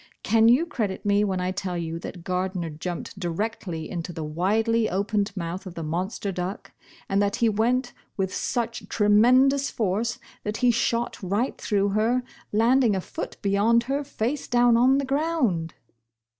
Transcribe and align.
Can 0.23 0.47
you 0.49 0.65
credit 0.65 1.05
me, 1.05 1.23
when 1.23 1.39
I 1.39 1.51
tell 1.51 1.77
you 1.77 1.99
that 1.99 2.23
Gardner 2.23 2.71
jumped 2.71 3.19
directly 3.19 3.87
into 3.87 4.11
the 4.11 4.23
widely 4.23 4.89
opened 4.89 5.31
mouth 5.37 5.67
of 5.67 5.75
the 5.75 5.83
monster 5.83 6.31
duck, 6.31 6.71
and 7.07 7.21
that 7.21 7.35
he 7.35 7.47
went 7.47 7.93
with 8.17 8.33
such 8.33 8.89
tre 8.89 9.09
mendotis 9.09 9.69
force 9.69 10.17
that 10.43 10.57
he 10.65 10.71
shot 10.71 11.21
right 11.21 11.55
through 11.55 11.89
her, 11.89 12.23
land 12.51 12.83
ing 12.83 12.95
a 12.95 12.99
foot 12.99 13.37
beyond 13.43 13.83
her, 13.83 14.03
face 14.03 14.47
down, 14.47 14.75
on 14.75 14.97
the 14.97 15.05
ground 15.05 15.75